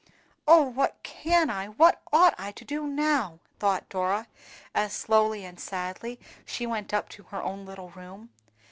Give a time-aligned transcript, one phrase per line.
[0.47, 4.25] "Oh, what can I—what ought I to do now!" thought Dora,
[4.73, 8.31] as slowly and sadly she went up to her own little room.